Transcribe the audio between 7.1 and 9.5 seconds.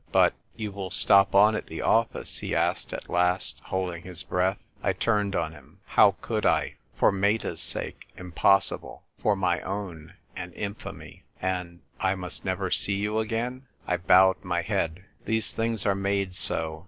2 252 THE TYl'E WKITEK (IIKL. Mcta's sake, impossible; for